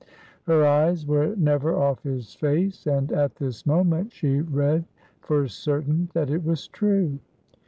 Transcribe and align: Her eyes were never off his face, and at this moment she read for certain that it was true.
Her 0.47 0.65
eyes 0.65 1.05
were 1.05 1.35
never 1.35 1.75
off 1.75 2.01
his 2.01 2.33
face, 2.33 2.87
and 2.87 3.11
at 3.11 3.35
this 3.35 3.67
moment 3.67 4.11
she 4.13 4.39
read 4.39 4.85
for 5.21 5.47
certain 5.47 6.09
that 6.15 6.31
it 6.31 6.43
was 6.43 6.67
true. 6.67 7.19